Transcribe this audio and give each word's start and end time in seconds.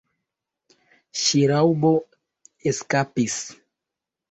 Ŝraŭbo 1.23 1.93
eskapis. 2.73 3.39